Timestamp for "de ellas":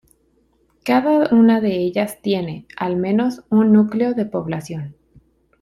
1.61-2.23